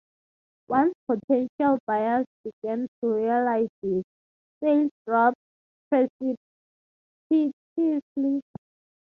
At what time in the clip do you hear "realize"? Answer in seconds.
3.07-3.67